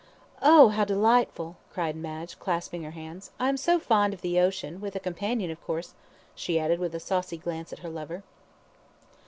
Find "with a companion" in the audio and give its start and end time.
4.81-5.51